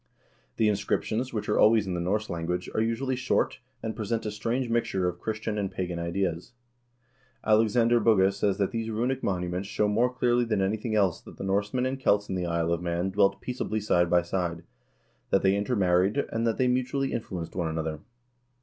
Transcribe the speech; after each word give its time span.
The 0.57 0.67
inscriptions, 0.67 1.31
which 1.31 1.47
are 1.47 1.59
always 1.59 1.85
in 1.85 1.93
the 1.93 1.99
Norse 1.99 2.27
language, 2.27 2.67
are 2.73 2.81
usually 2.81 3.15
short, 3.15 3.59
and 3.83 3.95
present 3.95 4.25
a 4.25 4.31
strange 4.31 4.67
mixture 4.67 5.07
of 5.07 5.19
Christian 5.19 5.59
and 5.59 5.69
pagan 5.69 5.99
ideas.2 5.99 7.47
Alexander 7.47 7.99
Bugge 7.99 8.33
says 8.33 8.57
that 8.57 8.71
these 8.71 8.89
runic 8.89 9.21
monuments 9.21 9.69
show 9.69 9.87
more 9.87 10.11
clearly 10.11 10.43
than 10.43 10.59
anything 10.59 10.95
else 10.95 11.21
that 11.21 11.37
the 11.37 11.43
Norsemen 11.43 11.85
and 11.85 11.99
Celts 11.99 12.29
in 12.29 12.33
the 12.33 12.47
Isle 12.47 12.73
of 12.73 12.81
Man 12.81 13.11
dwelt 13.11 13.41
peaceably 13.41 13.79
side 13.79 14.09
by 14.09 14.23
side, 14.23 14.63
that 15.29 15.43
they 15.43 15.55
intermarried, 15.55 16.17
and 16.31 16.47
that 16.47 16.57
they 16.57 16.67
mutually 16.67 17.11
influ 17.11 17.41
enced 17.45 17.55
one 17.55 17.67
another. 17.67 17.99